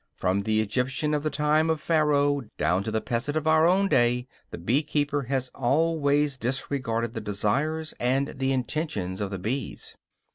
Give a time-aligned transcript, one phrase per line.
[0.15, 3.87] From the Egyptian of the time of Pharaoh down to the peasant of our own
[3.87, 9.95] day the bee keeper has always disregarded the desires and the intentions of the bees.